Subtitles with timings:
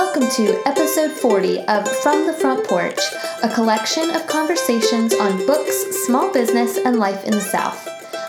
[0.00, 3.00] Welcome to episode 40 of From the Front Porch,
[3.42, 5.74] a collection of conversations on books,
[6.06, 7.88] small business, and life in the South.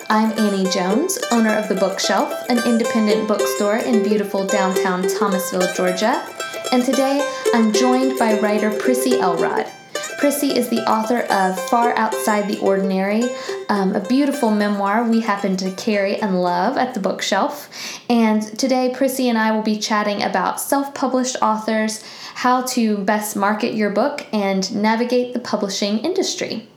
[0.10, 6.28] I'm Annie Jones, owner of The Bookshelf, an independent bookstore in beautiful downtown Thomasville, Georgia.
[6.72, 7.22] And today
[7.54, 9.68] I'm joined by writer Prissy Elrod.
[10.20, 13.24] Prissy is the author of Far Outside the Ordinary,
[13.70, 17.70] um, a beautiful memoir we happen to carry and love at the bookshelf.
[18.10, 23.38] And today, Prissy and I will be chatting about self published authors, how to best
[23.38, 26.68] market your book, and navigate the publishing industry.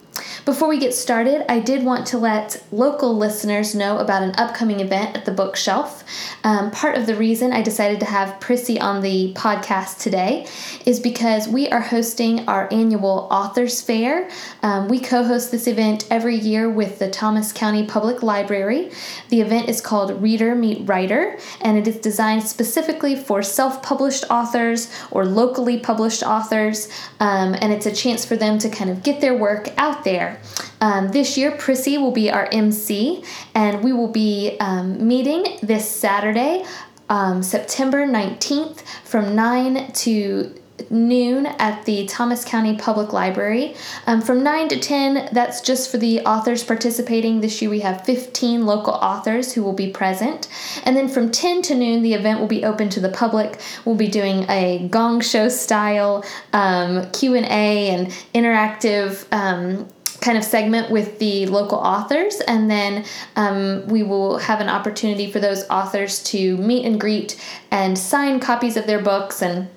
[0.45, 4.79] Before we get started, I did want to let local listeners know about an upcoming
[4.79, 6.02] event at the bookshelf.
[6.45, 10.47] Um, part of the reason I decided to have Prissy on the podcast today
[10.85, 14.29] is because we are hosting our annual Authors Fair.
[14.63, 18.91] Um, we co host this event every year with the Thomas County Public Library.
[19.29, 24.25] The event is called Reader Meet Writer, and it is designed specifically for self published
[24.31, 26.89] authors or locally published authors,
[27.21, 30.41] um, and it's a chance for them to kind of get their work out there.
[30.81, 33.23] Um, this year, Prissy will be our MC,
[33.55, 36.65] and we will be um, meeting this Saturday,
[37.09, 40.53] um, September 19th, from 9 to
[40.91, 43.77] noon at the Thomas County Public Library.
[44.09, 47.41] Um, from 9 to 10, that's just for the authors participating.
[47.41, 50.49] This year we have 15 local authors who will be present.
[50.83, 53.61] And then from 10 to noon, the event will be open to the public.
[53.85, 57.45] We'll be doing a gong show style um, Q&A
[57.91, 59.87] and interactive um,
[60.23, 63.05] kind of segment with the local authors, and then
[63.37, 67.39] um, we will have an opportunity for those authors to meet and greet
[67.71, 69.43] and sign copies of their books.
[69.43, 69.69] And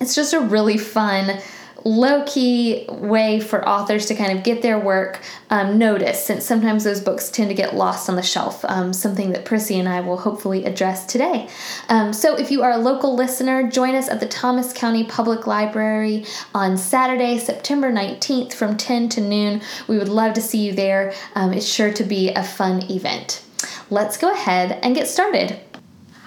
[0.00, 1.38] it's just a really fun
[1.84, 6.84] low key way for authors to kind of get their work um, noticed, since sometimes
[6.84, 10.00] those books tend to get lost on the shelf, um, something that Prissy and I
[10.00, 11.48] will hopefully address today.
[11.88, 15.46] Um, so, if you are a local listener, join us at the Thomas County Public
[15.46, 19.60] Library on Saturday, September 19th from 10 to noon.
[19.88, 21.12] We would love to see you there.
[21.34, 23.44] Um, it's sure to be a fun event.
[23.90, 25.60] Let's go ahead and get started.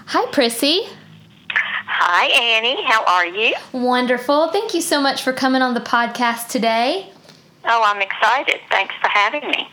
[0.07, 0.87] Hi, Prissy.
[1.97, 2.83] Hi, Annie.
[2.83, 3.55] How are you?
[3.71, 4.49] Wonderful.
[4.49, 7.09] Thank you so much for coming on the podcast today.
[7.63, 8.59] Oh, I'm excited.
[8.69, 9.69] Thanks for having me.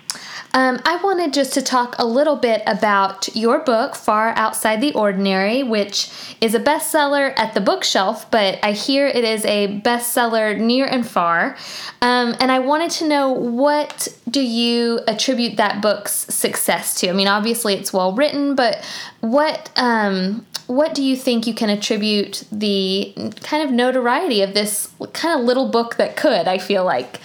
[0.55, 4.93] Um, I wanted just to talk a little bit about your book, Far Outside the
[4.93, 6.10] Ordinary, which
[6.41, 11.04] is a bestseller at the bookshelf, but I hear it is a bestseller near and
[11.04, 11.56] far.
[12.03, 17.09] Um, and I wanted to know what do you attribute that book's success to?
[17.09, 18.84] I mean, obviously it's well written, but
[19.21, 20.47] what um,
[20.77, 23.12] what do you think you can attribute the
[23.43, 26.49] kind of notoriety of this kind of little book that could?
[26.49, 27.21] I feel like.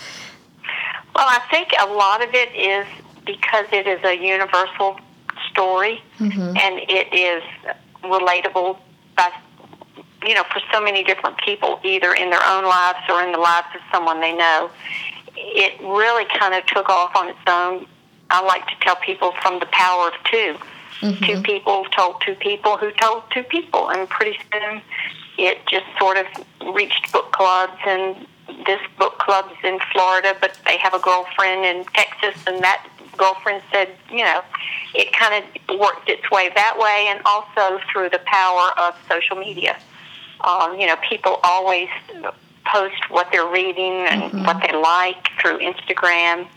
[1.16, 2.85] Well, I think a lot of it is
[3.25, 5.00] because it is a universal
[5.50, 6.58] story mm-hmm.
[6.58, 7.44] and it is
[8.03, 8.78] relatable
[9.16, 9.31] by
[10.24, 13.38] you know for so many different people either in their own lives or in the
[13.38, 14.69] lives of someone they know
[15.35, 17.85] it really kind of took off on its own
[18.29, 20.56] i like to tell people from the power of 2
[21.02, 21.24] mm-hmm.
[21.24, 24.81] two people told two people who told two people and pretty soon
[25.38, 26.25] it just sort of
[26.74, 28.28] reached book clubs and
[28.66, 32.88] this book club's in Florida, but they have a girlfriend in Texas, and that
[33.18, 34.41] girlfriend said, you know,
[34.94, 39.35] it kind of worked its way that way, and also through the power of social
[39.35, 39.78] media.
[40.41, 41.90] Um, you know, people always
[42.66, 44.46] post what they're reading and mm-hmm.
[44.46, 46.47] what they like through Instagram,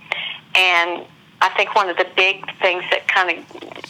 [0.54, 1.06] and
[1.42, 3.84] I think one of the big things that kind of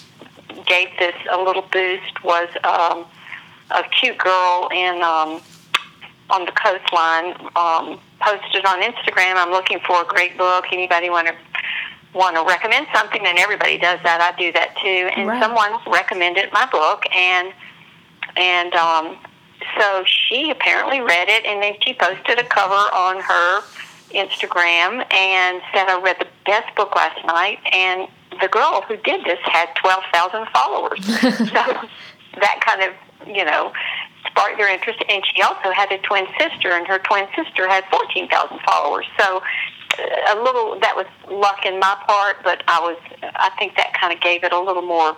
[0.66, 3.06] gave this a little boost was um,
[3.70, 5.40] a cute girl in um,
[6.30, 9.36] on the coastline um, posted on Instagram.
[9.36, 10.66] I'm looking for a great book.
[10.72, 11.34] Anybody want to
[12.14, 14.20] want to recommend something, and everybody does that.
[14.20, 15.10] I do that too.
[15.16, 15.42] And right.
[15.42, 17.52] someone recommended my book, and
[18.36, 19.16] and um,
[19.78, 23.62] so she apparently read it, and then she posted a cover on her
[24.10, 28.08] Instagram and said, "I read the best book last night." And
[28.40, 31.04] the girl who did this had twelve thousand followers.
[31.38, 31.88] so
[32.40, 32.94] that kind of
[33.26, 33.72] you know
[34.26, 35.02] sparked their interest.
[35.08, 39.06] And she also had a twin sister, and her twin sister had fourteen thousand followers.
[39.18, 39.42] So
[39.98, 43.92] uh, a little that was luck in my part, but I was I think that
[43.98, 45.16] kind of gave it a little more,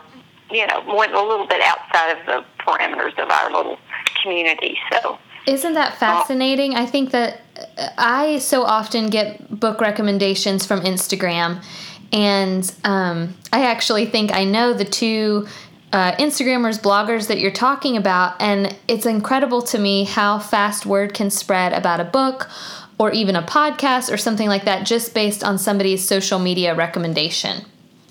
[0.50, 3.78] you know, went a little bit outside of the parameters of our little
[4.22, 4.78] community.
[4.90, 6.74] So isn't that fascinating?
[6.74, 7.40] I think that
[7.76, 11.64] uh, I so often get book recommendations from Instagram,
[12.12, 15.46] and um, I actually think I know the two
[15.92, 21.14] uh, Instagrammers, bloggers that you're talking about, and it's incredible to me how fast word
[21.14, 22.48] can spread about a book
[22.98, 27.64] or even a podcast or something like that just based on somebody's social media recommendation.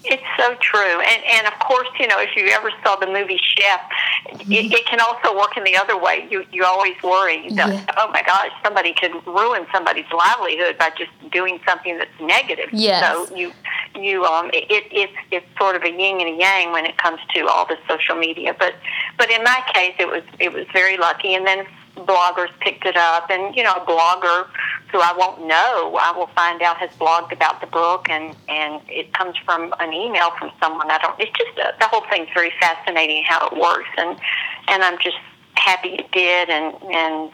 [0.03, 3.39] It's so true, and and of course, you know, if you ever saw the movie
[3.41, 3.81] Chef,
[4.27, 4.51] mm-hmm.
[4.51, 6.27] it, it, can also work in the other way.
[6.29, 7.85] You you always worry, yeah.
[7.97, 12.69] oh my gosh, somebody could ruin somebody's livelihood by just doing something that's negative.
[12.71, 13.03] Yes.
[13.03, 13.51] So you
[13.95, 17.19] you um it, it's it's sort of a yin and a yang when it comes
[17.35, 18.55] to all the social media.
[18.57, 18.75] But
[19.17, 21.65] but in my case, it was it was very lucky, and then
[21.95, 24.47] bloggers picked it up, and you know, a blogger
[24.91, 28.81] who I won't know, I will find out has blogged about the book, and and
[28.87, 30.89] it comes from an email from someone.
[30.89, 31.19] I don't.
[31.19, 34.19] It's just a, the whole thing's very fascinating how it works, and
[34.67, 35.17] and I'm just
[35.55, 37.31] happy it did, and and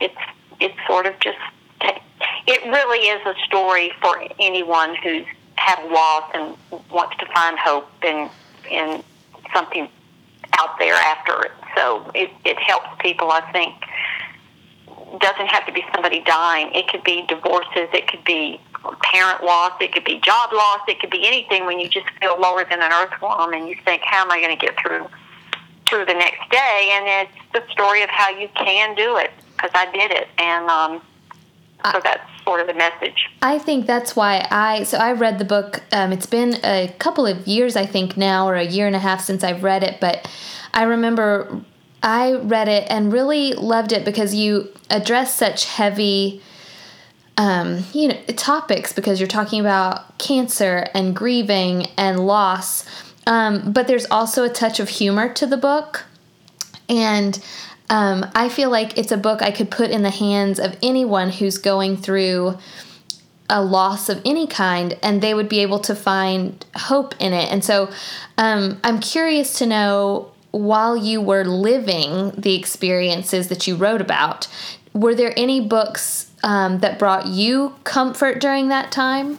[0.00, 0.14] it's
[0.60, 1.38] it's sort of just
[2.46, 5.26] it really is a story for anyone who's
[5.56, 6.56] had loss and
[6.90, 8.28] wants to find hope in
[8.70, 9.02] in
[9.52, 9.88] something
[10.58, 11.52] out there after it.
[11.76, 13.74] So it, it helps people, I think.
[15.20, 16.72] Doesn't have to be somebody dying.
[16.74, 17.88] It could be divorces.
[17.92, 18.60] It could be
[19.02, 19.72] parent loss.
[19.80, 20.80] It could be job loss.
[20.88, 24.02] It could be anything when you just feel lower than an earthworm and you think,
[24.04, 25.06] how am I going to get through
[25.88, 26.88] through the next day?
[26.92, 30.28] And it's the story of how you can do it because I did it.
[30.38, 31.02] And um,
[31.92, 33.30] so that's sort of the message.
[33.42, 35.82] I think that's why I so I read the book.
[35.92, 39.00] Um, it's been a couple of years, I think now, or a year and a
[39.00, 40.28] half since I've read it, but
[40.72, 41.62] I remember
[42.02, 46.42] I read it and really loved it because you address such heavy
[47.36, 52.84] um, you know topics because you're talking about cancer and grieving and loss
[53.26, 56.04] um, but there's also a touch of humor to the book
[56.88, 57.42] and
[57.90, 61.30] um, i feel like it's a book i could put in the hands of anyone
[61.30, 62.56] who's going through
[63.50, 67.50] a loss of any kind and they would be able to find hope in it
[67.52, 67.90] and so
[68.38, 74.46] um, i'm curious to know while you were living the experiences that you wrote about,
[74.92, 79.38] were there any books um, that brought you comfort during that time?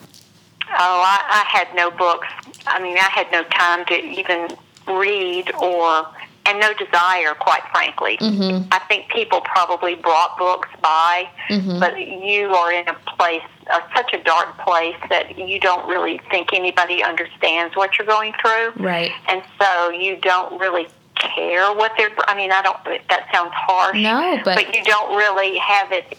[0.68, 2.28] Oh, I, I had no books.
[2.68, 4.58] I mean, I had no time to even
[4.88, 6.06] read or,
[6.46, 8.18] and no desire, quite frankly.
[8.18, 8.68] Mm-hmm.
[8.72, 11.80] I think people probably brought books by, mm-hmm.
[11.80, 16.20] but you are in a place, uh, such a dark place that you don't really
[16.30, 18.72] think anybody understands what you're going through.
[18.78, 19.12] Right.
[19.28, 22.12] And so you don't really care what they're.
[22.28, 22.78] I mean, I don't.
[23.10, 23.98] That sounds harsh.
[23.98, 26.18] No, but but you don't really have it.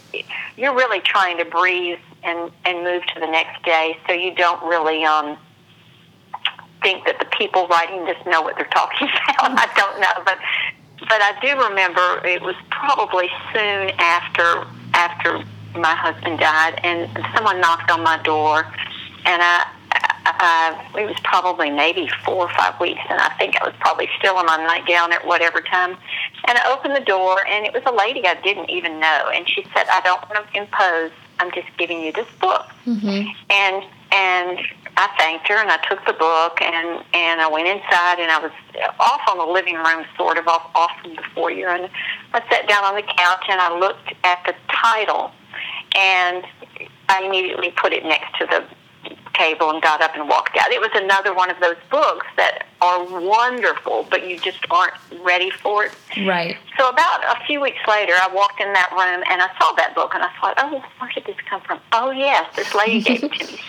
[0.57, 4.63] You're really trying to breathe and and move to the next day, so you don't
[4.65, 5.37] really um
[6.87, 9.59] think that the people writing this know what they're talking about.
[9.59, 10.39] I don't know, but
[11.01, 15.43] but I do remember it was probably soon after after
[15.75, 18.65] my husband died, and someone knocked on my door,
[19.27, 19.67] and I
[20.27, 24.09] uh, it was probably maybe four or five weeks, and I think I was probably
[24.19, 25.97] still in my nightgown at whatever time.
[26.47, 29.49] And I opened the door, and it was a lady I didn't even know, and
[29.49, 31.11] she said, "I don't want to impose.
[31.41, 33.27] I'm just giving you this book." Mm-hmm.
[33.51, 34.59] And and
[34.99, 38.39] I thanked her, and I took the book, and and I went inside, and I
[38.39, 38.53] was
[38.99, 41.91] off on the living room, sort of off off from the foyer, and
[42.33, 45.33] I sat down on the couch, and I looked at the title,
[45.95, 46.45] and
[47.09, 48.65] I immediately put it next to the
[49.35, 50.71] table and got up and walked out.
[50.71, 55.51] It was another one of those books that are wonderful, but you just aren't ready
[55.51, 55.93] for it.
[56.27, 56.57] Right.
[56.79, 59.95] So about a few weeks later, I walked in that room and I saw that
[59.95, 61.81] book and I thought, oh, where did this come from?
[61.93, 63.61] Oh, yes, this lady gave it to me.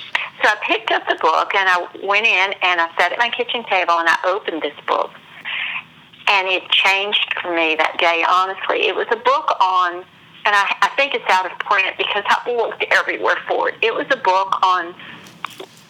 [0.43, 3.29] So I picked up the book and I went in and I sat at my
[3.29, 5.11] kitchen table and I opened this book.
[6.27, 8.87] And it changed for me that day, honestly.
[8.87, 10.03] It was a book on,
[10.45, 13.75] and I, I think it's out of print because I looked everywhere for it.
[13.81, 14.93] It was a book on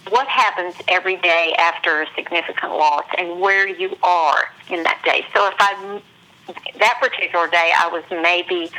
[0.10, 5.26] what happens every day after a significant loss and where you are in that day.
[5.34, 6.02] So if I,
[6.80, 8.72] that particular day, I was maybe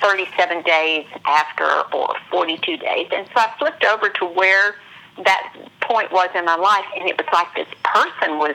[0.00, 3.08] 37 days after or 42 days.
[3.12, 4.76] And so I flipped over to where
[5.24, 8.54] that point was in my life, and it was like this person was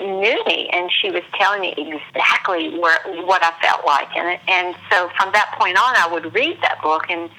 [0.00, 4.74] knew me, and she was telling me exactly where what I felt like, and and
[4.90, 7.30] so from that point on, I would read that book and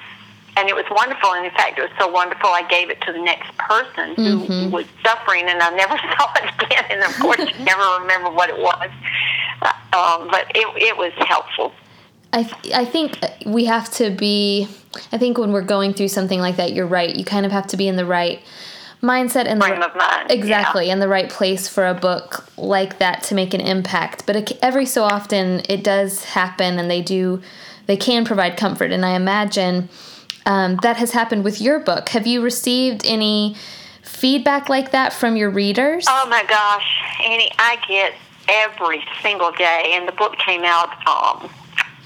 [0.58, 1.32] and it was wonderful.
[1.34, 4.44] And in fact, it was so wonderful, I gave it to the next person who
[4.44, 4.70] mm-hmm.
[4.70, 6.84] was suffering, and I never saw it again.
[6.90, 8.90] And of course, you never remember what it was.
[9.62, 11.72] Uh, um, but it, it was helpful.
[12.32, 14.68] I, th- I think we have to be,
[15.12, 17.14] I think when we're going through something like that, you're right.
[17.14, 18.40] You kind of have to be in the right
[19.02, 20.30] mindset and frame of mind.
[20.30, 20.92] Exactly, yeah.
[20.92, 24.26] in the right place for a book like that to make an impact.
[24.26, 27.40] But it, every so often it does happen and they do,
[27.86, 28.90] they can provide comfort.
[28.90, 29.88] And I imagine
[30.46, 32.08] um, that has happened with your book.
[32.10, 33.56] Have you received any
[34.02, 36.06] feedback like that from your readers?
[36.08, 38.14] Oh my gosh, Annie, I get
[38.48, 41.50] every single day, and the book came out um,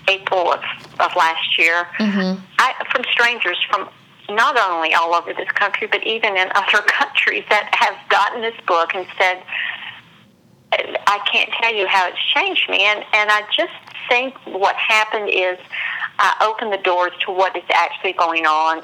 [0.08, 0.60] April of,
[1.00, 1.86] of last year.
[1.98, 2.42] Mm-hmm.
[2.58, 3.88] I, from strangers from
[4.30, 8.58] not only all over this country, but even in other countries that have gotten this
[8.66, 9.42] book and said,
[10.72, 12.84] I can't tell you how it's changed me.
[12.84, 13.72] And, and I just
[14.08, 15.58] think what happened is
[16.18, 18.82] I opened the doors to what is actually going on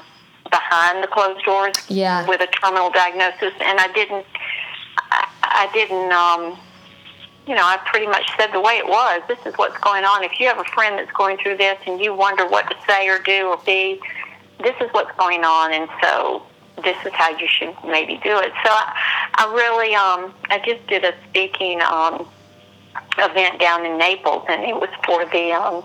[0.49, 2.27] behind the closed doors yeah.
[2.27, 3.53] with a terminal diagnosis.
[3.59, 4.25] And I didn't,
[4.97, 6.59] I, I didn't, um,
[7.49, 9.23] you know, I pretty much said the way it was.
[9.27, 10.23] This is what's going on.
[10.23, 13.09] If you have a friend that's going through this and you wonder what to say
[13.09, 13.99] or do or be,
[14.61, 15.73] this is what's going on.
[15.73, 16.43] And so
[16.83, 18.51] this is how you should maybe do it.
[18.63, 18.93] So I,
[19.33, 22.29] I really, um, I just did a speaking um,
[23.17, 25.83] event down in Naples, and it was for the, um,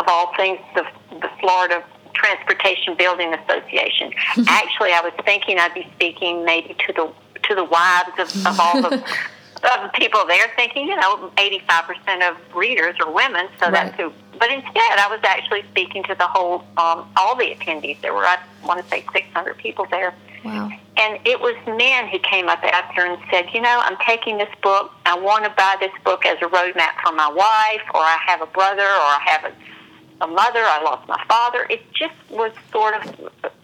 [0.00, 0.84] of all things, the,
[1.20, 4.12] the Florida Transportation Building Association.
[4.48, 7.12] Actually, I was thinking I'd be speaking maybe to the
[7.44, 9.02] to the wives of, of all the
[9.64, 13.72] of people there thinking, you know, 85% of readers are women, so right.
[13.72, 14.12] that's who.
[14.38, 18.00] But instead, I was actually speaking to the whole, um, all the attendees.
[18.00, 20.14] There were, I want to say, 600 people there.
[20.44, 20.70] Wow.
[20.96, 24.48] And it was men who came up after and said, you know, I'm taking this
[24.62, 24.92] book.
[25.06, 28.42] I want to buy this book as a roadmap for my wife, or I have
[28.42, 30.60] a brother, or I have a, a mother.
[30.60, 31.66] I lost my father.
[31.68, 33.18] It just was sort of,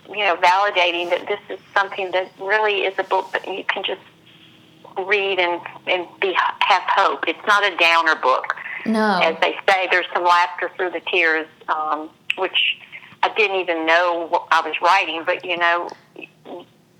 [0.09, 3.85] you know, validating that this is something that really is a book that you can
[3.85, 4.01] just
[4.99, 7.25] read and and be have hope.
[7.27, 8.57] It's not a downer book.
[8.87, 12.79] No, as they say, there's some laughter through the tears, um, which
[13.23, 15.23] I didn't even know what I was writing.
[15.25, 15.91] But you know,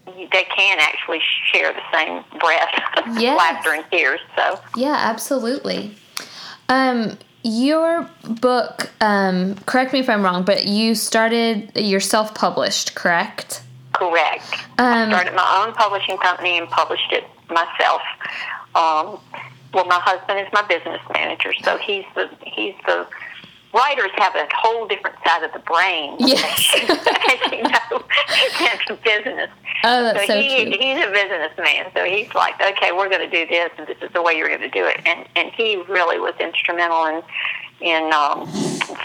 [0.07, 1.21] they can actually
[1.53, 2.69] share the same breath,
[3.19, 3.39] yes.
[3.39, 4.21] laughter and tears.
[4.37, 5.95] So yeah, absolutely.
[6.69, 8.09] Um, your
[8.41, 13.63] book, um, correct me if I'm wrong, but you started, you're self published, correct?
[13.93, 14.55] Correct.
[14.79, 18.03] Um, I started my own publishing company and published it myself.
[18.75, 19.21] Um,
[19.73, 23.07] well, my husband is my business manager, so he's the he's the
[23.75, 26.15] writers have a whole different side of the brain.
[26.21, 28.05] Yes, as you know,
[28.89, 29.51] than business.
[29.83, 30.77] Oh, that's so, so he, true.
[30.79, 34.11] He's a businessman, so he's like, okay, we're going to do this, and this is
[34.13, 35.01] the way you're going to do it.
[35.05, 37.23] And and he really was instrumental in
[37.81, 38.47] in um,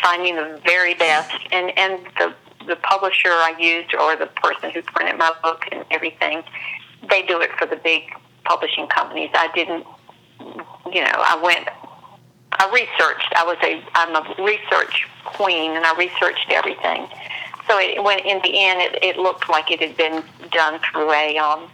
[0.02, 1.36] finding the very best.
[1.52, 2.34] And and the
[2.68, 6.44] the publisher I used, or the person who printed my book and everything,
[7.10, 8.04] they do it for the big
[8.46, 9.30] publishing companies.
[9.34, 9.86] I didn't,
[10.94, 11.68] you know, I went,
[12.52, 13.34] I researched.
[13.36, 17.08] I was a, I'm a research queen, and I researched everything.
[17.68, 21.12] So it, when in the end, it, it looked like it had been done through
[21.12, 21.70] a um,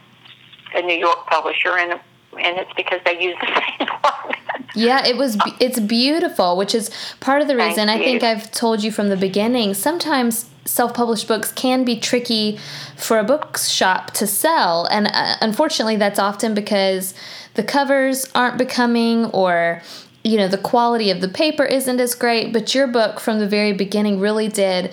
[0.74, 1.92] a New York publisher, and
[2.38, 3.46] and it's because they use the
[3.78, 4.36] same one.
[4.74, 5.38] yeah, it was.
[5.58, 9.16] It's beautiful, which is part of the reason I think I've told you from the
[9.16, 9.72] beginning.
[9.72, 12.58] Sometimes self-published books can be tricky
[12.96, 14.86] for a bookshop to sell.
[14.90, 17.14] And uh, unfortunately that's often because
[17.54, 19.82] the covers aren't becoming or
[20.24, 22.52] you know the quality of the paper isn't as great.
[22.52, 24.92] But your book from the very beginning really did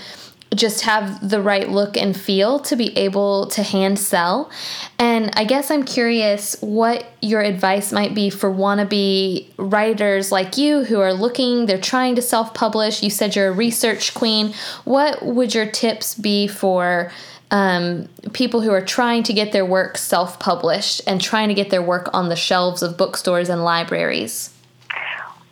[0.55, 4.51] just have the right look and feel to be able to hand sell.
[4.99, 10.83] And I guess I'm curious what your advice might be for wannabe writers like you
[10.83, 13.03] who are looking, they're trying to self publish.
[13.03, 14.53] You said you're a research queen.
[14.83, 17.11] What would your tips be for?
[17.51, 21.69] Um, people who are trying to get their work self published and trying to get
[21.69, 24.49] their work on the shelves of bookstores and libraries?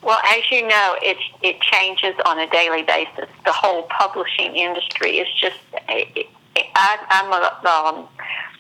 [0.04, 3.30] Well, as you know, it it changes on a daily basis.
[3.46, 5.58] The whole publishing industry is just.
[5.90, 6.28] It,
[6.76, 8.00] I, I'm a.
[8.00, 8.08] Um,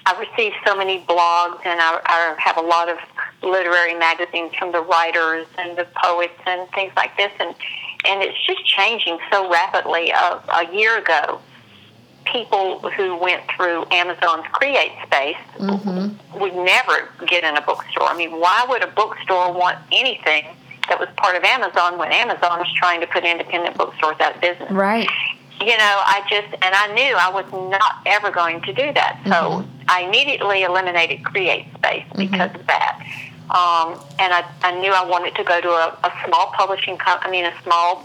[0.05, 2.97] I receive so many blogs, and I, I have a lot of
[3.43, 7.53] literary magazines from the writers and the poets and things like this, and
[8.05, 10.11] and it's just changing so rapidly.
[10.11, 11.39] Uh, a year ago,
[12.25, 16.39] people who went through Amazon's Create Space mm-hmm.
[16.39, 18.07] would never get in a bookstore.
[18.07, 20.45] I mean, why would a bookstore want anything?
[20.91, 24.41] That was part of Amazon when Amazon was trying to put independent bookstores out of
[24.41, 24.69] business.
[24.69, 25.07] Right.
[25.61, 29.21] You know, I just, and I knew I was not ever going to do that.
[29.23, 29.85] So mm-hmm.
[29.87, 32.17] I immediately eliminated CreateSpace mm-hmm.
[32.17, 32.59] because mm-hmm.
[32.59, 33.07] of that.
[33.51, 37.25] Um, and I, I knew I wanted to go to a, a small publishing company,
[37.25, 38.03] I mean, a small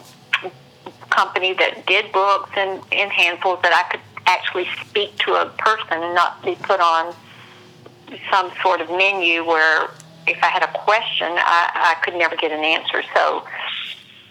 [1.11, 6.05] company that did books and in handfuls that I could actually speak to a person
[6.05, 7.12] and not be put on
[8.31, 9.88] some sort of menu where
[10.26, 13.02] if I had a question, I, I could never get an answer.
[13.14, 13.45] So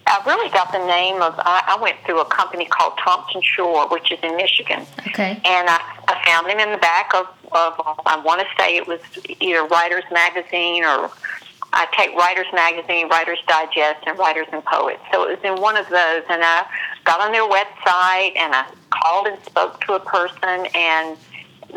[0.08, 4.12] I really got the name of, I, I went through a company called Thomson-Shore, which
[4.12, 4.86] is in Michigan.
[5.08, 5.42] Okay.
[5.44, 7.74] And I, I found him in the back of, of
[8.06, 9.00] I want to say it was
[9.40, 11.10] either Writers Magazine or
[11.74, 15.02] I take Writers Magazine, Writers Digest, and Writers and Poets.
[15.12, 16.66] So it was in one of those, and I
[17.04, 21.18] got on their website and I called and spoke to a person and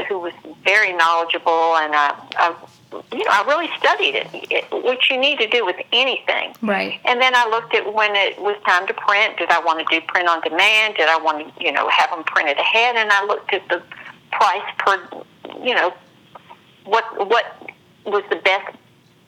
[0.06, 0.32] who was
[0.62, 2.54] very knowledgeable, and I, I
[2.92, 6.54] you know, I really studied it, it, what you need to do with anything.
[6.62, 7.00] Right.
[7.04, 9.38] And then I looked at when it was time to print.
[9.38, 10.96] Did I want to do print on demand?
[10.96, 12.96] Did I want to, you know, have them printed ahead?
[12.96, 13.82] And I looked at the
[14.32, 15.08] price per,
[15.62, 15.92] you know,
[16.84, 17.70] what what
[18.06, 18.76] was the best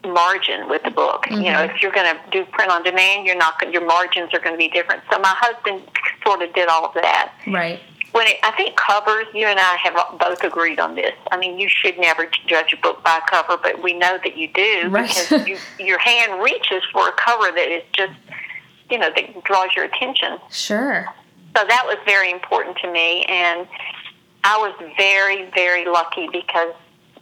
[0.04, 1.24] margin with the book.
[1.24, 1.42] Mm-hmm.
[1.42, 4.40] You know, if you're going to do print on demand, you're not your margins are
[4.40, 5.02] going to be different.
[5.10, 5.82] So my husband
[6.24, 7.32] sort of did all of that.
[7.46, 7.80] Right.
[8.12, 11.12] When it, I think covers, you and I have both agreed on this.
[11.30, 14.36] I mean, you should never judge a book by a cover, but we know that
[14.36, 15.08] you do right.
[15.08, 18.12] because you, your hand reaches for a cover that is just,
[18.90, 20.38] you know, that draws your attention.
[20.50, 21.06] Sure.
[21.56, 23.66] So that was very important to me, and
[24.44, 26.74] I was very, very lucky because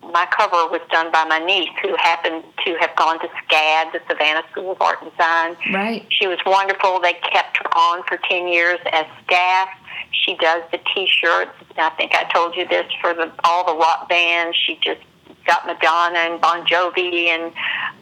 [0.02, 4.00] my cover was done by my niece who happened to have gone to SCAD, the
[4.08, 5.56] Savannah School of Art and Design.
[5.72, 6.06] Right.
[6.10, 7.00] She was wonderful.
[7.00, 9.68] They kept her on for 10 years as staff.
[10.10, 11.50] She does the T-shirts.
[11.76, 14.56] I think I told you this for the, all the rock bands.
[14.56, 15.00] She just
[15.46, 17.52] got Madonna and Bon Jovi and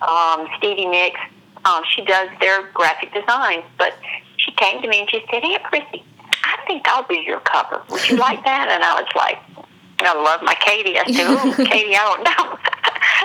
[0.03, 1.21] um, Stevie Nicks.
[1.65, 3.65] Um, she does their graphic designs.
[3.79, 3.95] But
[4.37, 6.05] she came to me and she said, Aunt Prissy,
[6.45, 7.83] I think I'll be your cover.
[7.91, 8.69] Would you like that?
[8.71, 9.39] And I was like,
[10.01, 10.99] I love my Katie.
[10.99, 12.59] I said, "Oh, Katie, I don't know.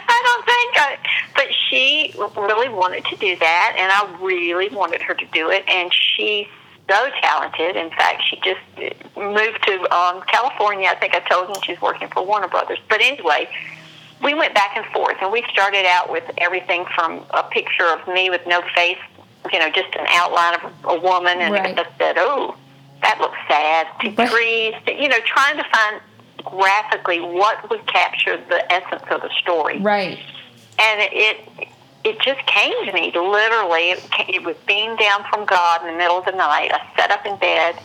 [0.07, 0.97] I don't think I."
[1.35, 5.67] But she really wanted to do that, and I really wanted her to do it.
[5.67, 6.47] And she's
[6.89, 7.75] so talented.
[7.75, 8.59] In fact, she just
[9.15, 10.89] moved to um, California.
[10.89, 12.79] I think I told you she's working for Warner Brothers.
[12.89, 13.49] But anyway,
[14.23, 18.07] we went back and forth, and we started out with everything from a picture of
[18.07, 18.97] me with no face,
[19.51, 21.77] you know, just an outline of a woman, and right.
[21.77, 22.55] I said, "Oh."
[23.01, 23.87] That looks sad.
[24.01, 25.99] To trees, you know, trying to find
[26.43, 29.79] graphically what would capture the essence of the story.
[29.79, 30.19] Right.
[30.79, 31.67] And it
[32.03, 33.91] it just came to me literally.
[33.91, 36.71] It, came, it was beamed down from God in the middle of the night.
[36.73, 37.75] I sat up in bed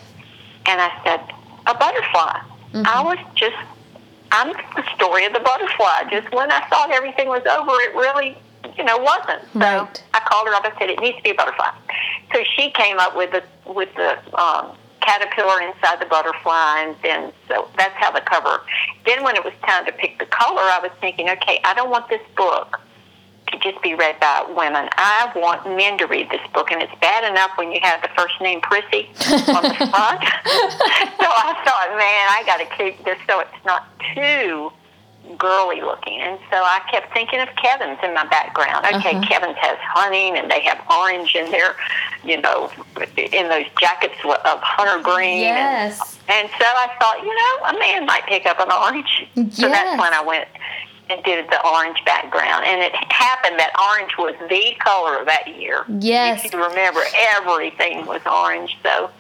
[0.67, 1.21] and I said,
[1.67, 2.41] "A butterfly."
[2.73, 2.87] Mm-hmm.
[2.87, 3.57] I was just
[4.33, 6.11] I'm the story of the butterfly.
[6.11, 8.37] Just when I thought everything was over, it really,
[8.77, 9.43] you know, wasn't.
[9.53, 10.03] So right.
[10.15, 10.65] I called her up.
[10.65, 11.71] and said, "It needs to be a butterfly."
[12.33, 17.33] So she came up with the with the um, caterpillar inside the butterfly, and then
[17.49, 18.63] so that's how the cover.
[19.05, 21.91] Then when it was time to pick the color, I was thinking, okay, I don't
[21.91, 22.81] want this book
[23.71, 24.89] just be read by women.
[24.97, 28.09] I want men to read this book, and it's bad enough when you have the
[28.17, 29.09] first name Prissy
[29.51, 30.21] on the front.
[31.19, 34.71] so I thought, man, I got to keep this so it's not too
[35.39, 36.21] girly looking.
[36.21, 38.87] And so I kept thinking of Kevin's in my background.
[38.87, 39.27] Okay, uh-huh.
[39.27, 41.75] Kevin's has hunting and they have orange in their,
[42.25, 42.71] you know,
[43.17, 45.41] in those jackets of hunter green.
[45.41, 46.19] Yes.
[46.29, 49.27] And, and so I thought, you know, a man might pick up an orange.
[49.35, 49.57] Yes.
[49.57, 50.49] So that's when I went
[51.09, 52.65] and did the orange background.
[52.67, 55.85] And it happened that orange was the color of that year.
[55.89, 56.45] Yes.
[56.45, 58.77] If you remember, everything was orange.
[58.83, 59.11] So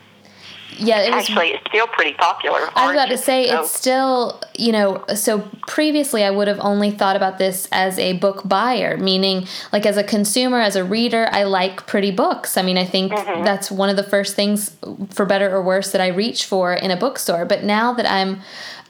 [0.79, 2.59] yeah, it was, actually it's still pretty popular.
[2.75, 3.61] I was about to say so.
[3.61, 5.05] it's still you know.
[5.15, 9.87] So previously, I would have only thought about this as a book buyer, meaning like
[9.87, 12.57] as a consumer, as a reader, I like pretty books.
[12.57, 13.45] I mean, I think mm-hmm.
[13.45, 14.77] that's one of the first things,
[15.11, 17.45] for better or worse, that I reach for in a bookstore.
[17.45, 18.41] But now that I'm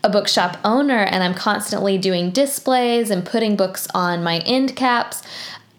[0.06, 5.22] a bookshop owner and I'm constantly doing displays and putting books on my end caps,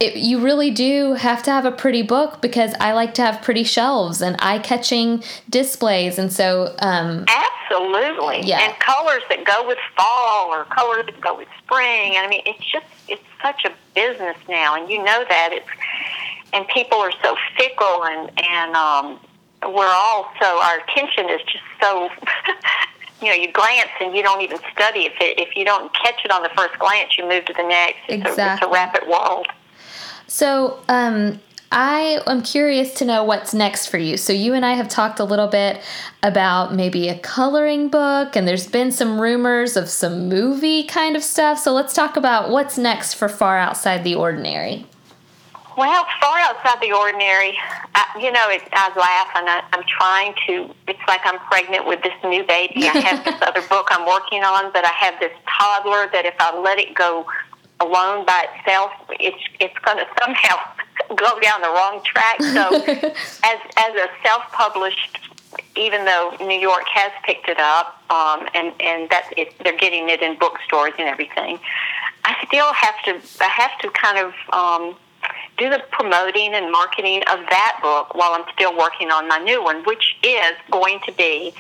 [0.02, 3.42] it, you really do have to have a pretty book because I like to have
[3.42, 6.20] pretty shelves and eye catching displays.
[6.20, 8.42] And so, um, absolutely.
[8.42, 8.60] Yeah.
[8.60, 12.16] And colors that go with fall or colors that go with spring.
[12.18, 14.76] I mean, it's just, it's such a business now.
[14.76, 15.68] And you know that it's,
[16.52, 19.20] and people are so fickle and, and, um,
[19.64, 22.10] we're all so, our attention is just so,
[23.22, 25.06] you know, you glance and you don't even study.
[25.06, 27.64] If it, if you don't catch it on the first glance, you move to the
[27.64, 28.00] next.
[28.08, 28.32] Exactly.
[28.32, 29.48] It's, a, it's a rapid world.
[30.28, 34.16] So, um, I am curious to know what's next for you.
[34.18, 35.82] So, you and I have talked a little bit
[36.24, 41.24] about maybe a coloring book, and there's been some rumors of some movie kind of
[41.24, 41.60] stuff.
[41.60, 44.86] So, let's talk about what's next for Far Outside the Ordinary.
[45.78, 47.56] Well, far outside the ordinary,
[47.94, 51.86] I, you know, it, I laugh and I, I'm trying to, it's like I'm pregnant
[51.86, 52.90] with this new baby.
[52.90, 56.34] I have this other book I'm working on, but I have this toddler that if
[56.40, 57.28] I let it go
[57.80, 60.58] alone by itself, it's it's going to somehow
[61.16, 62.42] go down the wrong track.
[62.42, 62.76] So,
[63.46, 65.20] as as a self-published,
[65.76, 70.10] even though New York has picked it up, um, and and that it, they're getting
[70.10, 71.60] it in bookstores and everything,
[72.26, 74.34] I still have to I have to kind of.
[74.52, 74.98] Um,
[75.58, 79.64] do the promoting and marketing of that book while I'm still working on my new
[79.64, 81.54] one, which is going to be.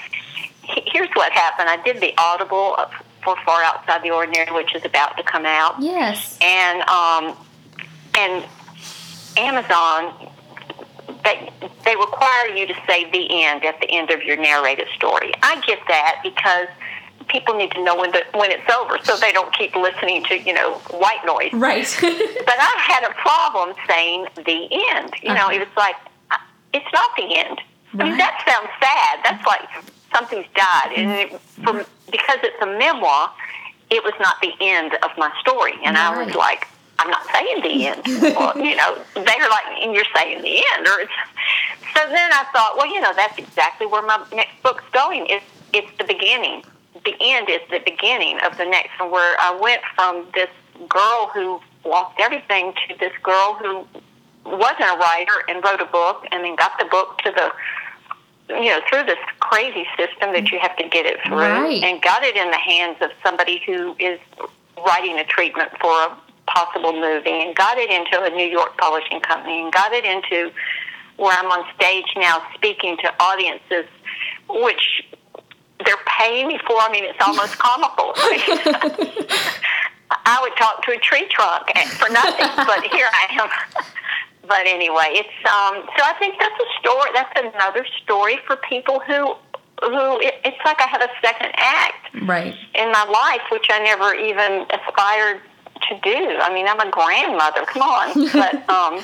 [0.61, 1.69] Here's what happened.
[1.69, 2.75] I did the Audible
[3.23, 5.81] for Far Outside the Ordinary, which is about to come out.
[5.81, 6.37] Yes.
[6.41, 7.35] And um,
[8.17, 8.45] and
[9.37, 10.13] Amazon,
[11.23, 11.51] they
[11.85, 15.31] they require you to say the end at the end of your narrated story.
[15.41, 16.67] I get that because
[17.27, 20.39] people need to know when the when it's over, so they don't keep listening to
[20.39, 21.53] you know white noise.
[21.53, 21.87] Right.
[22.01, 25.13] but I had a problem saying the end.
[25.21, 25.33] You uh-huh.
[25.33, 25.95] know, it was like
[26.73, 27.61] it's not the end.
[27.93, 28.05] Right.
[28.05, 29.19] I mean, that sounds sad.
[29.23, 29.67] That's like
[30.13, 30.93] something's died.
[30.95, 33.31] And it, for, because it's a memoir,
[33.89, 35.73] it was not the end of my story.
[35.83, 36.17] And right.
[36.17, 36.67] I was like,
[36.99, 38.01] I'm not saying the end.
[38.35, 40.87] well, you know, they're like, and you're saying the end.
[40.87, 41.11] Or it's,
[41.95, 45.27] so then I thought, well, you know, that's exactly where my next book's going.
[45.27, 46.63] It's it's the beginning.
[47.07, 50.49] The end is the beginning of the next one, where I went from this
[50.89, 53.87] girl who lost everything to this girl who
[54.43, 57.53] wasn't a writer and wrote a book, and then got the book to the
[58.49, 61.81] you know, through this crazy system that you have to get it through, right.
[61.81, 64.19] and got it in the hands of somebody who is
[64.85, 69.21] writing a treatment for a possible movie, and got it into a New York publishing
[69.21, 70.51] company, and got it into
[71.15, 73.85] where I'm on stage now speaking to audiences,
[74.49, 75.03] which
[75.85, 76.77] they're paying me for.
[76.79, 78.13] I mean, it's almost comical.
[80.25, 81.67] I would talk to a tree trunk
[81.99, 83.49] for nothing, but here I am
[84.47, 85.83] but anyway, it's um.
[85.97, 87.09] So I think that's a story.
[87.13, 89.35] That's another story for people who
[89.81, 93.79] who it, it's like I have a second act right in my life, which I
[93.79, 95.41] never even aspired
[95.89, 96.39] to do.
[96.41, 97.65] I mean, I'm a grandmother.
[97.65, 99.03] Come on, but um,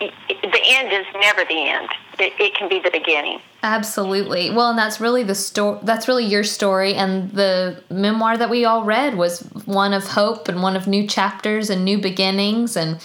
[0.00, 1.88] the end is never the end.
[2.18, 3.40] It, it, can be the beginning.
[3.62, 4.50] Absolutely.
[4.50, 5.78] Well, and that's really the story.
[5.82, 10.48] That's really your story, and the memoir that we all read was one of hope
[10.48, 13.00] and one of new chapters and new beginnings and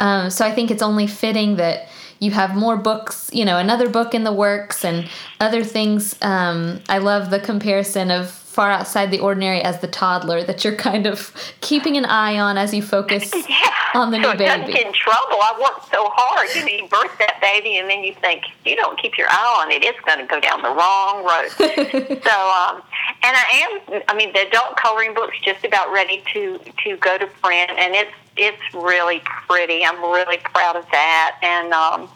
[0.00, 3.88] um, so I think it's only fitting that you have more books, you know, another
[3.88, 6.16] book in the works and other things.
[6.22, 10.76] Um, I love the comparison of far outside the ordinary as the toddler that you're
[10.76, 13.56] kind of keeping an eye on as you focus yeah.
[13.94, 14.44] on the so new baby.
[14.44, 15.40] doesn't get in trouble.
[15.40, 16.46] I worked so hard.
[16.54, 19.62] You know, you birth that baby, and then you think you don't keep your eye
[19.64, 21.48] on it, it's going to go down the wrong road.
[22.20, 22.82] so, um,
[23.24, 24.02] and I am.
[24.08, 27.94] I mean, the adult coloring book's just about ready to to go to print, and
[27.94, 29.86] it's it's really pretty.
[29.86, 32.10] I'm really proud of that, and um,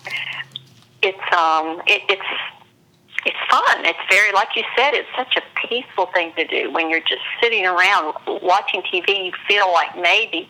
[1.01, 2.31] it's um, it, it's
[3.27, 3.85] it's fun.
[3.85, 7.23] It's very, like you said, it's such a peaceful thing to do when you're just
[7.43, 9.27] sitting around watching TV.
[9.27, 10.49] You feel like maybe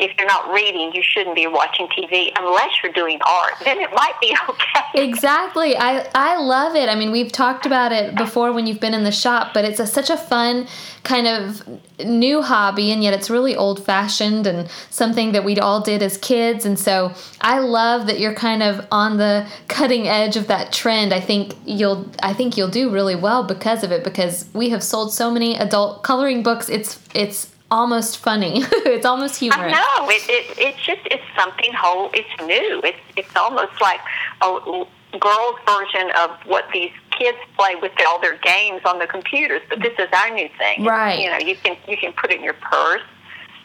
[0.00, 3.52] if you're not reading, you shouldn't be watching TV unless you're doing art.
[3.64, 5.04] Then it might be okay.
[5.06, 5.76] Exactly.
[5.76, 6.88] I I love it.
[6.88, 9.78] I mean, we've talked about it before when you've been in the shop, but it's
[9.78, 10.66] a, such a fun
[11.02, 11.62] kind of
[12.04, 16.18] new hobby and yet it's really old fashioned and something that we'd all did as
[16.18, 20.72] kids and so I love that you're kind of on the cutting edge of that
[20.72, 21.12] trend.
[21.12, 24.82] I think you'll I think you'll do really well because of it because we have
[24.82, 26.68] sold so many adult coloring books.
[26.68, 28.62] It's it's almost funny.
[28.86, 29.72] it's almost humorous.
[29.74, 30.10] I know.
[30.10, 32.80] It, it, it's just, it's something whole, it's new.
[32.84, 34.00] It's, it's almost like
[34.42, 34.84] a
[35.18, 39.80] girl's version of what these kids play with all their games on the computers, but
[39.80, 40.84] this is our new thing.
[40.84, 41.20] Right.
[41.20, 43.02] You know, you can, you can put it in your purse.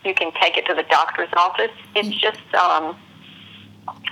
[0.04, 1.72] You can take it to the doctor's office.
[1.96, 2.96] It's just, um,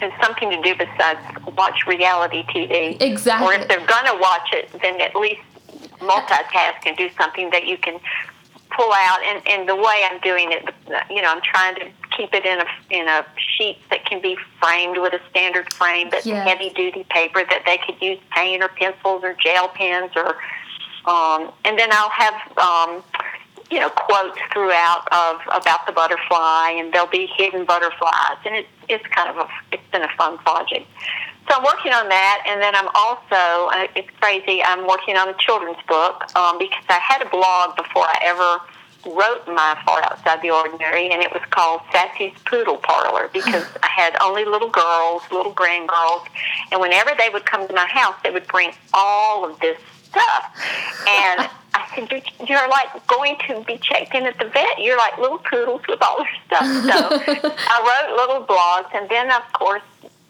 [0.01, 1.19] it's something to do besides
[1.55, 2.99] watch reality TV.
[2.99, 3.47] Exactly.
[3.47, 5.41] Or if they're going to watch it, then at least
[5.99, 7.99] multitask and do something that you can
[8.75, 10.69] pull out, and, and the way I'm doing it,
[11.09, 13.25] you know, I'm trying to keep it in a in a
[13.57, 16.47] sheet that can be framed with a standard frame, but yes.
[16.47, 20.35] heavy duty paper that they could use paint or pencils or gel pens or,
[21.09, 22.57] um, and then I'll have.
[22.57, 23.03] Um,
[23.73, 28.69] you know, quotes throughout of about the butterfly, and there'll be hidden butterflies, and it's
[28.87, 30.85] it's kind of a it's been a fun project.
[31.49, 35.27] So I'm working on that, and then I'm also, uh, it's crazy, I'm working on
[35.27, 40.01] a children's book um, because I had a blog before I ever wrote my Far
[40.03, 44.69] Outside the Ordinary, and it was called Sassy's Poodle Parlor because I had only little
[44.69, 46.25] girls, little grandgirls,
[46.71, 50.45] and whenever they would come to my house, they would bring all of this stuff.
[51.07, 51.49] And
[51.95, 54.79] Said, you're, you're like going to be checked in at the vet.
[54.79, 56.65] You're like little poodles with all their stuff.
[56.65, 59.81] So I wrote little blogs, and then, of course,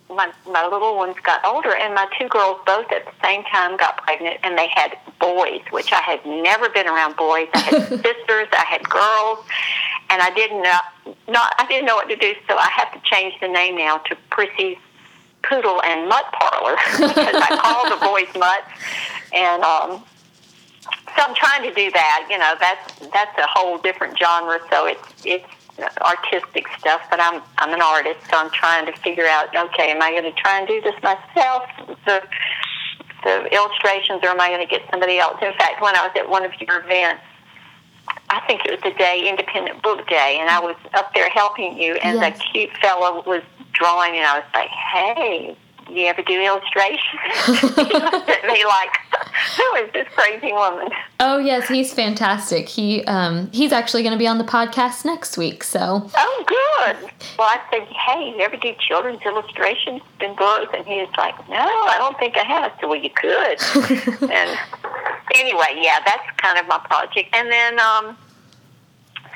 [0.09, 3.77] my my little ones got older, and my two girls both at the same time
[3.77, 7.47] got pregnant, and they had boys, which I had never been around boys.
[7.53, 9.39] I had sisters, I had girls,
[10.09, 10.79] and I didn't know
[11.27, 13.97] not I didn't know what to do, so I have to change the name now
[13.97, 14.77] to Prissy's
[15.43, 18.69] Poodle and Mutt Parlor because I call the boys mutts,
[19.33, 20.03] and um,
[21.15, 22.27] so I'm trying to do that.
[22.29, 25.45] You know, that's that's a whole different genre, so it's it's
[26.01, 29.55] artistic stuff, but I'm I'm an artist, so I'm trying to figure out.
[29.55, 31.63] Okay, am I going to try and do this myself?
[32.05, 32.23] The
[33.23, 35.37] the illustrations, or am I going to get somebody else?
[35.41, 37.23] In fact, when I was at one of your events,
[38.29, 41.77] I think it was the day Independent Book Day, and I was up there helping
[41.77, 42.37] you, and yes.
[42.37, 45.57] the cute fellow was drawing, and I was like, "Hey,
[45.89, 47.01] you ever do illustrations?
[47.75, 48.97] he looked at me like,
[49.57, 50.89] who is this crazy woman?
[51.19, 52.67] Oh yes, he's fantastic.
[52.69, 55.63] He um he's actually going to be on the podcast next week.
[55.63, 56.09] So.
[56.15, 57.11] Oh, good.
[57.37, 60.73] Well, I said, hey, you ever do children's illustrations in books?
[60.75, 62.71] And he's like, no, I don't think I have.
[62.79, 64.29] Said, well, you could.
[64.29, 64.57] and
[65.35, 67.29] anyway, yeah, that's kind of my project.
[67.33, 68.17] And then, um,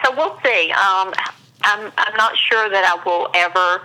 [0.04, 0.72] so we'll see.
[0.72, 1.14] Um,
[1.64, 3.82] I'm I'm not sure that I will ever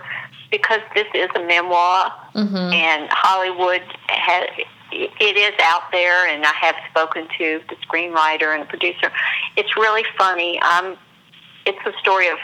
[0.53, 2.55] because this is a memoir, mm-hmm.
[2.55, 4.47] and Hollywood has
[4.91, 9.11] it is out there, and I have spoken to the screenwriter and the producer.
[9.57, 10.59] It's really funny.
[10.61, 10.95] Um,
[11.65, 12.37] it's the story of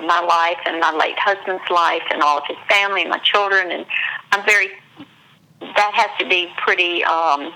[0.00, 3.70] my life and my late husband's life and all of his family and my children,
[3.70, 3.86] and
[4.32, 4.70] I'm very.
[5.60, 7.04] That has to be pretty.
[7.04, 7.52] Um,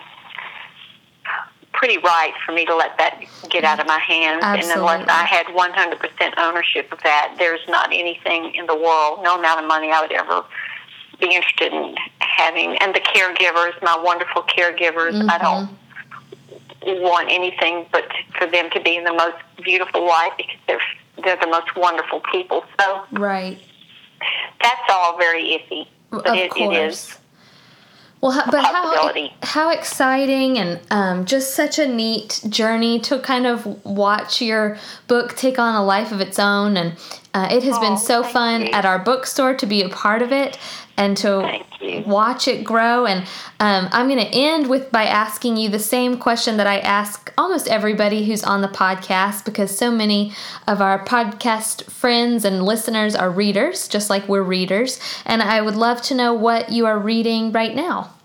[1.76, 4.40] pretty right for me to let that get out of my hands.
[4.42, 4.72] Absolutely.
[4.72, 9.38] And unless I had 100% ownership of that, there's not anything in the world, no
[9.38, 10.44] amount of money I would ever
[11.20, 12.76] be interested in having.
[12.78, 15.30] And the caregivers, my wonderful caregivers, mm-hmm.
[15.30, 15.70] I don't
[17.02, 18.04] want anything but
[18.38, 20.80] for them to be in the most beautiful light because they're
[21.24, 22.62] they're the most wonderful people.
[22.78, 23.58] So right,
[24.62, 25.88] that's all very iffy.
[26.10, 26.76] But of it, course.
[26.76, 27.18] it is.
[28.26, 33.84] Well, but how how exciting and um, just such a neat journey to kind of
[33.84, 36.98] watch your book take on a life of its own, and
[37.34, 38.72] uh, it has oh, been so fun you.
[38.72, 40.58] at our bookstore to be a part of it
[40.96, 41.62] and to
[42.04, 43.06] watch it grow.
[43.06, 43.20] And
[43.60, 47.32] um, I'm going to end with by asking you the same question that I ask
[47.38, 50.32] almost everybody who's on the podcast because so many
[50.66, 54.98] of our podcast friends and listeners are readers, just like we're readers.
[55.24, 58.15] And I would love to know what you are reading right now.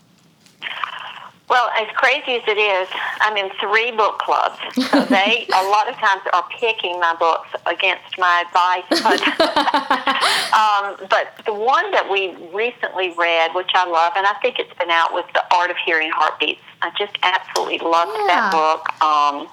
[1.51, 2.87] Well, as crazy as it is,
[3.19, 4.57] I'm in three book clubs.
[4.89, 8.87] So they a lot of times are picking my books against my advice.
[9.01, 9.21] But,
[10.53, 14.73] um, but the one that we recently read, which I love, and I think it's
[14.77, 16.61] been out, was The Art of Hearing Heartbeats.
[16.81, 18.27] I just absolutely loved yeah.
[18.27, 19.03] that book.
[19.03, 19.47] Um,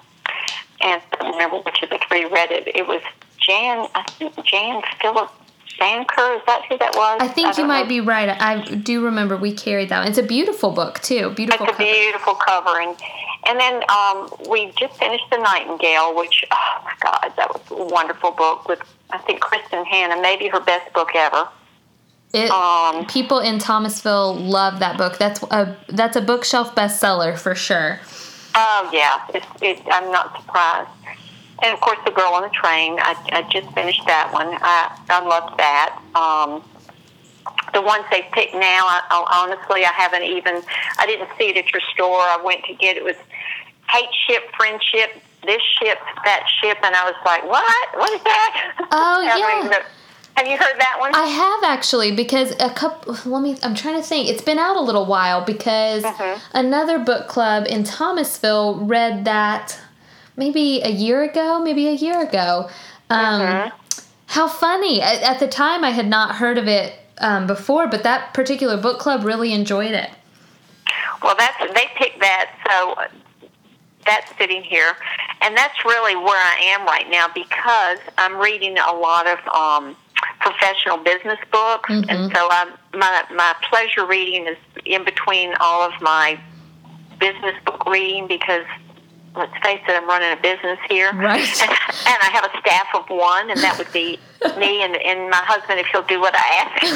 [0.81, 2.67] and I don't remember which of the three read it.
[2.73, 3.01] It was
[3.39, 5.33] Jan, I think Jan Phillips
[5.79, 6.37] Sendker.
[6.37, 7.21] Is that who that was?
[7.21, 7.89] I think I you might know.
[7.89, 8.29] be right.
[8.29, 10.07] I do remember we carried that one.
[10.07, 11.31] It's a beautiful book too.
[11.31, 11.65] Beautiful.
[11.67, 11.91] It's a cover.
[11.91, 12.95] beautiful cover, and
[13.47, 17.93] and then um, we just finished the Nightingale, which oh my God, that was a
[17.93, 21.47] wonderful book with I think Kristin Hannah, maybe her best book ever.
[22.31, 25.17] It, Um, people in Thomasville love that book.
[25.17, 27.99] That's a that's a bookshelf bestseller for sure.
[28.53, 30.89] Oh yeah, it, it, I'm not surprised.
[31.61, 32.97] And of course, the girl on the train.
[32.99, 34.47] I, I just finished that one.
[34.61, 35.99] I I loved that.
[36.15, 36.63] Um,
[37.73, 40.61] the ones they picked now, I, I, honestly, I haven't even.
[40.97, 42.21] I didn't see it at your store.
[42.21, 43.03] I went to get it.
[43.03, 43.15] Was
[43.89, 47.87] hate ship, friendship, this ship, that ship, and I was like, what?
[47.97, 48.87] What is that?
[48.91, 49.21] Oh,
[49.71, 49.83] yeah.
[50.35, 51.11] Have you heard that one?
[51.13, 53.17] I have actually because a couple.
[53.25, 53.57] Let me.
[53.61, 54.29] I'm trying to think.
[54.29, 56.39] It's been out a little while because Mhm.
[56.53, 59.77] another book club in Thomasville read that
[60.43, 61.61] maybe a year ago.
[61.61, 62.69] Maybe a year ago.
[63.11, 63.71] Um, Mhm.
[64.27, 65.01] How funny!
[65.01, 68.77] At, at the time, I had not heard of it um, before, but that particular
[68.77, 70.09] book club really enjoyed it.
[71.23, 72.95] Well, that's they picked that, so
[74.05, 74.95] that's sitting here,
[75.41, 79.95] and that's really where I am right now because I'm reading a lot of um,
[80.39, 82.05] professional business books, Mhm.
[82.07, 86.39] and so I'm, my my pleasure reading is in between all of my
[87.19, 88.65] business book reading because.
[89.35, 91.13] Let's face it, I'm running a business here.
[91.13, 91.39] Right.
[91.39, 91.71] And,
[92.07, 94.19] and I have a staff of one, and that would be
[94.57, 96.95] me and, and my husband if he'll do what I ask him.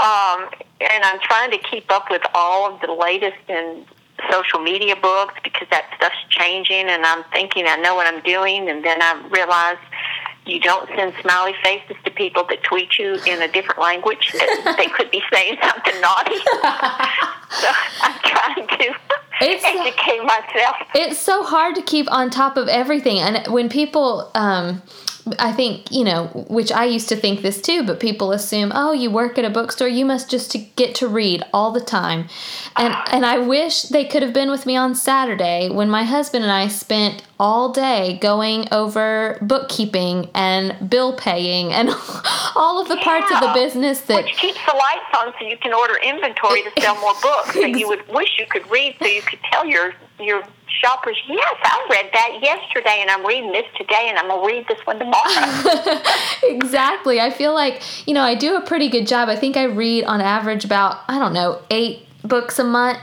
[0.00, 3.84] um, and I'm trying to keep up with all of the latest in
[4.30, 8.68] social media books because that stuff's changing, and I'm thinking I know what I'm doing,
[8.68, 9.78] and then I realize
[10.46, 14.74] you don't send smiley faces to people that tweet you in a different language that
[14.78, 16.36] they could be saying something naughty.
[17.60, 17.68] so
[18.00, 18.94] I'm trying to
[19.40, 20.76] It's- educate myself.
[20.94, 24.82] it's so hard to keep on top of everything and when people um
[25.38, 28.92] I think, you know, which I used to think this too, but people assume, "Oh,
[28.92, 32.28] you work at a bookstore, you must just to get to read all the time."
[32.76, 36.44] And and I wish they could have been with me on Saturday when my husband
[36.44, 41.88] and I spent all day going over bookkeeping and bill paying and
[42.54, 45.56] all of the parts of the business that Which keeps the lights on so you
[45.56, 49.06] can order inventory to sell more books that you would wish you could read so
[49.06, 50.42] you could tell your your
[50.80, 54.66] shoppers, yes, I read that yesterday and I'm reading this today and I'm gonna read
[54.68, 56.02] this one tomorrow.
[56.44, 57.20] exactly.
[57.20, 59.28] I feel like, you know, I do a pretty good job.
[59.28, 62.98] I think I read on average about, I don't know, eight books a month.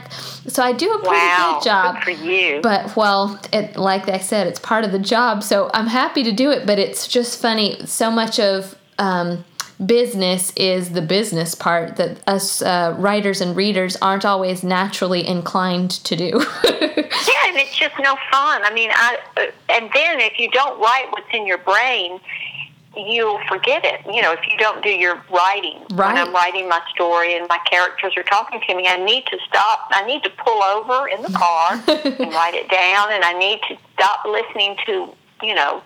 [0.50, 1.54] So I do a pretty wow.
[1.54, 1.94] good job.
[1.96, 2.60] Good for you.
[2.62, 5.42] But, well, it, like I said, it's part of the job.
[5.42, 7.84] So I'm happy to do it, but it's just funny.
[7.84, 9.44] So much of um,
[9.84, 15.90] business is the business part that us uh, writers and readers aren't always naturally inclined
[15.90, 16.24] to do.
[16.64, 18.62] yeah, and it's just no fun.
[18.64, 22.20] I mean, I uh, and then if you don't write what's in your brain,
[22.96, 24.00] you'll forget it.
[24.12, 25.78] You know, if you don't do your writing.
[25.92, 26.12] Right.
[26.12, 29.38] When I'm writing my story and my characters are talking to me, I need to
[29.46, 29.88] stop.
[29.90, 33.60] I need to pull over in the car and write it down, and I need
[33.68, 35.82] to stop listening to, you know,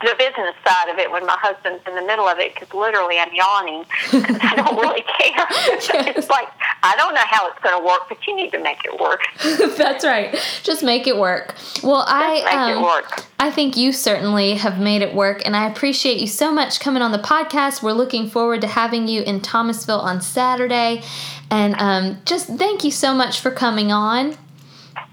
[0.00, 3.18] the business side of it when my husband's in the middle of it because literally
[3.18, 5.46] I'm yawning because I don't really care.
[6.16, 6.48] it's like
[6.82, 9.22] I don't know how it's going to work, but you need to make it work.
[9.76, 10.36] That's right.
[10.62, 11.54] Just make it work.
[11.82, 13.24] Well, I Just make um, it work.
[13.38, 17.02] I think you certainly have made it work, and I appreciate you so much coming
[17.02, 17.82] on the podcast.
[17.82, 21.02] We're looking forward to having you in Thomasville on Saturday,
[21.50, 24.36] and um, just thank you so much for coming on.